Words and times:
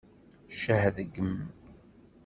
Ccah 0.53 0.83
deg-m! 0.95 1.35